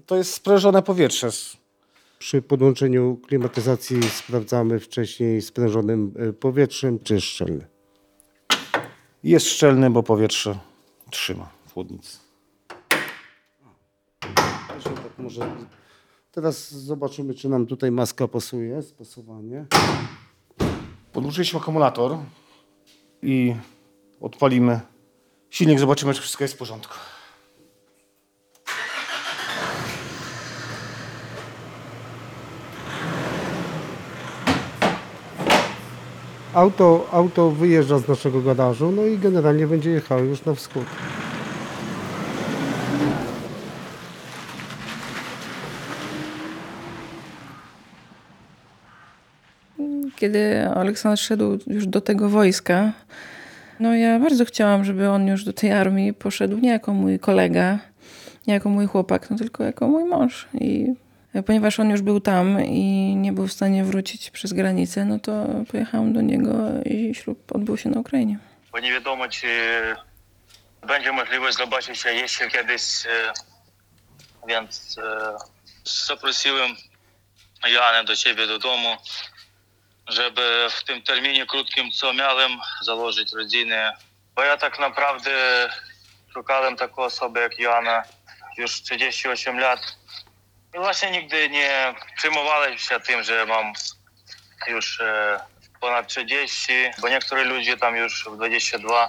To 0.06 0.16
jest 0.16 0.34
sprężone 0.34 0.82
powietrze. 0.82 1.28
Przy 2.20 2.42
podłączeniu 2.42 3.16
klimatyzacji 3.16 4.02
sprawdzamy 4.02 4.80
wcześniej 4.80 5.42
sprężonym 5.42 6.14
e, 6.16 6.32
powietrzem 6.32 6.98
czy 6.98 7.20
szczelny. 7.20 7.66
Jest 9.22 9.46
szczelny, 9.46 9.90
bo 9.90 10.02
powietrze 10.02 10.58
trzyma 11.10 11.50
w 11.66 11.72
chłodnicy. 11.72 12.18
Tak 14.84 15.18
może 15.18 15.56
teraz 16.32 16.70
zobaczymy, 16.74 17.34
czy 17.34 17.48
nam 17.48 17.66
tutaj 17.66 17.90
maska 17.90 18.28
pasuje, 18.28 18.82
spasowanie. 18.82 19.66
Podłączyliśmy 21.12 21.60
akumulator 21.60 22.18
i 23.22 23.54
odpalimy 24.20 24.80
silnik, 25.50 25.78
zobaczymy, 25.78 26.14
czy 26.14 26.20
wszystko 26.20 26.44
jest 26.44 26.54
w 26.54 26.58
porządku. 26.58 26.94
Auto, 36.54 37.06
auto 37.12 37.50
wyjeżdża 37.50 37.98
z 37.98 38.08
naszego 38.08 38.42
garażu, 38.42 38.92
no 38.92 39.04
i 39.06 39.18
generalnie 39.18 39.66
będzie 39.66 39.90
jechało 39.90 40.20
już 40.20 40.44
na 40.44 40.54
wschód. 40.54 40.84
Kiedy 50.16 50.68
Aleksandr 50.68 51.22
szedł 51.22 51.58
już 51.66 51.86
do 51.86 52.00
tego 52.00 52.28
wojska, 52.28 52.92
no 53.80 53.94
ja 53.94 54.18
bardzo 54.18 54.44
chciałam, 54.44 54.84
żeby 54.84 55.08
on 55.08 55.26
już 55.26 55.44
do 55.44 55.52
tej 55.52 55.72
armii 55.72 56.14
poszedł 56.14 56.58
nie 56.58 56.68
jako 56.68 56.94
mój 56.94 57.18
kolega, 57.18 57.78
nie 58.46 58.54
jako 58.54 58.68
mój 58.68 58.86
chłopak, 58.86 59.30
no 59.30 59.36
tylko 59.36 59.64
jako 59.64 59.88
mój 59.88 60.04
mąż. 60.04 60.48
I 60.54 60.94
ponieważ 61.46 61.80
on 61.80 61.90
już 61.90 62.02
był 62.02 62.20
tam 62.20 62.64
i 62.64 63.14
nie 63.16 63.32
był 63.32 63.46
w 63.46 63.52
stanie 63.52 63.84
wrócić 63.84 64.30
przez 64.30 64.52
granicę, 64.52 65.04
no 65.04 65.18
to 65.18 65.46
pojechałam 65.70 66.12
do 66.12 66.20
niego 66.20 66.52
i 66.84 67.14
ślub 67.14 67.52
odbył 67.52 67.76
się 67.76 67.88
na 67.88 68.00
Ukrainie. 68.00 68.38
Bo 68.72 68.78
nie 68.78 68.92
wiadomo, 68.92 69.28
czy 69.28 69.46
będzie 70.86 71.12
możliwość 71.12 71.56
zobaczyć 71.56 71.98
się 72.00 72.12
jeszcze 72.12 72.48
kiedyś, 72.48 72.82
e, 73.06 73.32
więc 74.48 74.98
e, 74.98 75.36
zaprosiłem 76.06 76.70
Janę 77.68 78.04
do 78.04 78.16
siebie 78.16 78.46
do 78.46 78.58
domu, 78.58 78.96
żeby 80.08 80.66
w 80.70 80.84
tym 80.84 81.02
terminie 81.02 81.46
krótkim, 81.46 81.90
co 81.90 82.12
miałem, 82.12 82.50
założyć 82.82 83.32
rodzinę. 83.32 83.92
Bo 84.34 84.42
ja 84.42 84.56
tak 84.56 84.78
naprawdę 84.78 85.30
szukałem 86.32 86.76
taką 86.76 87.02
osobę 87.02 87.40
jak 87.40 87.58
Joanna 87.58 88.02
już 88.58 88.82
38 88.82 89.58
lat. 89.58 89.80
I 90.74 90.78
właśnie 90.78 91.10
nigdy 91.10 91.48
nie 91.48 91.94
przejmowałem 92.16 92.78
się 92.78 93.00
tym, 93.00 93.22
że 93.22 93.46
mam 93.46 93.72
już 94.68 95.00
e, 95.00 95.40
ponad 95.80 96.06
30, 96.06 96.72
bo 97.00 97.08
niektórzy 97.08 97.44
ludzie 97.44 97.76
tam 97.76 97.96
już 97.96 98.24
w 98.24 98.36
22 98.36 99.08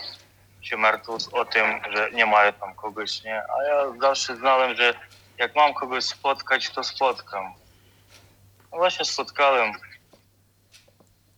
się 0.62 0.78
martwią 0.78 1.18
o 1.32 1.46
tym, 1.46 1.82
że 1.94 2.12
nie 2.12 2.26
mają 2.26 2.54
tam 2.54 2.76
kogoś, 2.76 3.24
nie? 3.24 3.36
A 3.36 3.64
ja 3.64 3.84
zawsze 4.02 4.36
znałem, 4.36 4.76
że 4.76 4.94
jak 5.38 5.56
mam 5.56 5.74
kogoś 5.74 6.04
spotkać, 6.04 6.70
to 6.70 6.84
spotkam. 6.84 7.54
No 8.72 8.78
właśnie 8.78 9.06
spotkałem. 9.06 9.74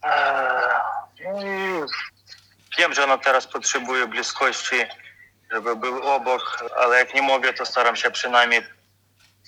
Eee, 0.04 1.24
no 1.24 1.40
wiem, 2.78 2.94
że 2.94 3.04
ona 3.04 3.18
teraz 3.18 3.48
potrzebuje 3.48 4.08
bliskości, 4.08 4.76
żeby 5.52 5.76
był 5.76 6.04
obok, 6.04 6.64
ale 6.78 7.00
jak 7.00 7.14
nie 7.14 7.22
mogę, 7.22 7.54
to 7.54 7.66
staram 7.66 7.96
się 7.96 8.12
przynajmniej 8.12 8.64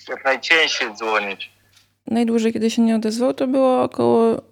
jak 0.08 0.24
najczęściej 0.24 0.94
dzwonić. 0.94 1.50
Najdłużej, 2.06 2.52
kiedy 2.52 2.70
się 2.70 2.82
nie 2.82 2.96
odezwał, 2.96 3.34
to 3.34 3.46
było 3.46 3.82
około 3.82 4.42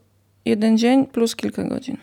jeden 0.45 0.79
dzień 0.79 1.07
plus 1.07 1.37
kilka 1.37 1.65
godzin. 1.65 1.97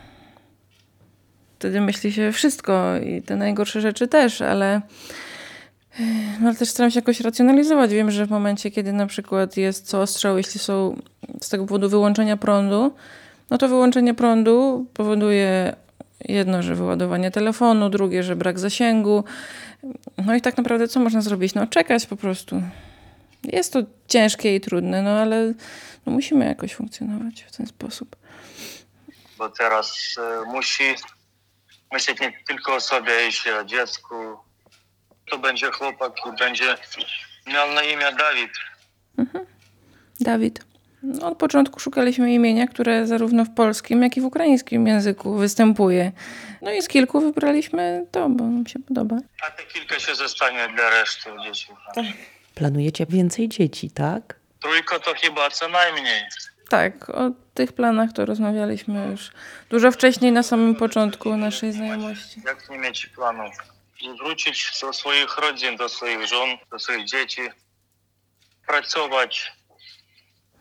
Wtedy 1.59 1.81
myśli 1.81 2.11
się 2.11 2.31
wszystko 2.31 2.97
i 2.97 3.21
te 3.21 3.35
najgorsze 3.35 3.81
rzeczy 3.81 4.07
też, 4.07 4.41
ale, 4.41 4.81
no, 6.39 6.47
ale 6.47 6.55
też 6.55 6.69
staram 6.69 6.91
się 6.91 6.99
jakoś 6.99 7.21
racjonalizować. 7.21 7.91
Wiem, 7.91 8.11
że 8.11 8.25
w 8.25 8.29
momencie, 8.29 8.71
kiedy 8.71 8.93
na 8.93 9.07
przykład 9.07 9.57
jest 9.57 9.87
co 9.87 10.01
ostrzał, 10.01 10.37
jeśli 10.37 10.59
są 10.59 11.01
z 11.41 11.49
tego 11.49 11.65
powodu 11.65 11.89
wyłączenia 11.89 12.37
prądu, 12.37 12.93
no 13.49 13.57
to 13.57 13.67
wyłączenie 13.67 14.13
prądu 14.13 14.85
powoduje 14.93 15.75
jedno, 16.25 16.63
że 16.63 16.75
wyładowanie 16.75 17.31
telefonu, 17.31 17.89
drugie, 17.89 18.23
że 18.23 18.35
brak 18.35 18.59
zasięgu. 18.59 19.23
No 20.25 20.35
i 20.35 20.41
tak 20.41 20.57
naprawdę 20.57 20.87
co 20.87 20.99
można 20.99 21.21
zrobić? 21.21 21.53
No 21.53 21.67
czekać 21.67 22.05
po 22.05 22.15
prostu. 22.15 22.61
Jest 23.43 23.73
to 23.73 23.79
ciężkie 24.07 24.55
i 24.55 24.61
trudne, 24.61 25.01
no 25.01 25.09
ale 25.09 25.53
no, 26.05 26.13
musimy 26.13 26.45
jakoś 26.45 26.75
funkcjonować 26.75 27.43
w 27.43 27.57
ten 27.57 27.67
sposób. 27.67 28.15
bo 29.37 29.49
teraz 29.49 30.15
e, 30.17 30.51
musi 30.51 30.83
myśleć 31.91 32.19
nie 32.19 32.33
tylko 32.47 32.75
o 32.75 32.79
sobie, 32.81 33.11
jeśli 33.11 33.51
o 33.51 33.63
dziecku. 33.63 34.15
To 35.31 35.37
będzie 35.37 35.71
chłopak 35.71 36.13
i 36.27 36.37
będzie 36.39 36.77
miał 37.47 37.71
na 37.71 37.83
imię 37.83 38.05
Dawid. 38.17 38.51
Dawid. 40.19 40.59
No, 41.03 41.27
od 41.27 41.37
początku 41.37 41.79
szukaliśmy 41.79 42.33
imienia, 42.33 42.67
które 42.67 43.07
zarówno 43.07 43.45
w 43.45 43.53
polskim, 43.53 44.03
jak 44.03 44.17
i 44.17 44.21
w 44.21 44.25
ukraińskim 44.25 44.87
języku 44.87 45.35
występuje. 45.35 46.11
No 46.61 46.71
i 46.71 46.81
z 46.81 46.87
kilku 46.87 47.21
wybraliśmy 47.21 48.05
to, 48.11 48.29
bo 48.29 48.43
nam 48.43 48.67
się 48.67 48.79
podoba. 48.79 49.15
A 49.47 49.51
te 49.51 49.63
kilka 49.63 49.99
się 49.99 50.15
zostanie 50.15 50.67
dla 50.75 50.89
reszty 50.89 51.29
dzieci. 51.43 51.67
Planujecie 52.55 53.05
więcej 53.05 53.49
dzieci, 53.49 53.91
tak? 53.91 54.39
Trójka 54.59 54.99
to 54.99 55.13
chyba 55.13 55.49
co 55.49 55.69
najmniej. 55.69 56.23
Tak, 56.69 57.09
o 57.09 57.31
tych 57.53 57.73
planach 57.73 58.13
to 58.13 58.25
rozmawialiśmy 58.25 59.07
już 59.11 59.31
dużo 59.69 59.91
wcześniej, 59.91 60.31
na 60.31 60.43
samym 60.43 60.75
początku 60.75 61.37
naszej 61.37 61.73
znajomości. 61.73 62.41
Jak 62.45 62.69
nie 62.69 62.77
mieć 62.77 63.07
planów? 63.07 63.55
I 64.01 64.17
wrócić 64.17 64.71
do 64.81 64.93
swoich 64.93 65.37
rodzin, 65.37 65.77
do 65.77 65.89
swoich 65.89 66.27
żon, 66.27 66.49
do 66.71 66.79
swoich 66.79 67.05
dzieci. 67.05 67.41
Pracować. 68.67 69.53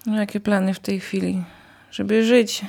No, 0.07 0.21
jakie 0.21 0.41
plany 0.41 0.75
w 0.75 0.79
tej 0.79 1.01
chwili? 1.01 1.45
Żeby 1.91 2.25
żyć. 2.25 2.63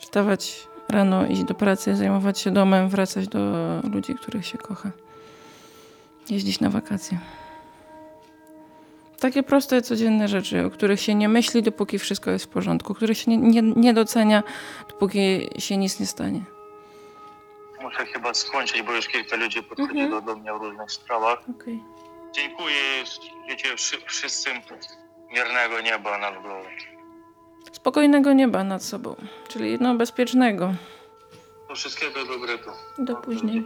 Wstawać 0.00 0.66
rano, 0.90 1.26
iść 1.26 1.44
do 1.44 1.54
pracy, 1.54 1.96
zajmować 1.96 2.38
się 2.38 2.50
domem, 2.50 2.88
wracać 2.88 3.28
do 3.28 3.40
ludzi, 3.92 4.14
których 4.14 4.46
się 4.46 4.58
kocha. 4.58 4.90
Jeździć 6.30 6.60
na 6.60 6.70
wakacje. 6.70 7.18
Takie 9.20 9.42
proste, 9.42 9.82
codzienne 9.82 10.28
rzeczy, 10.28 10.66
o 10.66 10.70
których 10.70 11.00
się 11.00 11.14
nie 11.14 11.28
myśli, 11.28 11.62
dopóki 11.62 11.98
wszystko 11.98 12.30
jest 12.30 12.44
w 12.44 12.48
porządku, 12.48 12.94
których 12.94 13.18
się 13.18 13.30
nie, 13.30 13.36
nie, 13.36 13.62
nie 13.62 13.94
docenia, 13.94 14.42
dopóki 14.88 15.48
się 15.58 15.76
nic 15.76 16.00
nie 16.00 16.06
stanie. 16.06 16.42
Muszę 17.82 18.06
chyba 18.06 18.34
skończyć, 18.34 18.82
bo 18.82 18.92
już 18.92 19.08
kilka 19.08 19.36
ludzi 19.36 19.62
podchodzi 19.62 20.10
do, 20.10 20.20
do 20.20 20.36
mnie 20.36 20.52
w 20.52 20.56
różnych 20.62 20.92
sprawach. 20.92 21.38
Okej. 21.60 21.80
Dziękuję. 22.32 22.76
Życzę 23.50 23.76
wszy- 23.76 24.00
wszystkim 24.06 24.52
miernego 25.32 25.80
nieba 25.80 26.18
nad 26.18 26.34
głową. 26.42 26.62
Spokojnego 27.72 28.32
nieba 28.32 28.64
nad 28.64 28.82
sobą, 28.84 29.16
czyli 29.48 29.78
no 29.80 29.94
bezpiecznego. 29.94 30.74
Wszystkiego 31.74 32.24
dobrego. 32.24 32.72
Do 32.98 33.16
później. 33.16 33.64